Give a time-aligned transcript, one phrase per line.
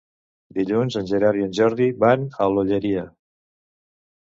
[0.59, 3.09] Dilluns en Gerard i en Jordi van a l'Olleria.